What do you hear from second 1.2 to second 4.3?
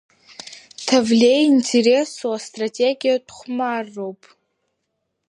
иинтересу астратегиатә хәмарроуп.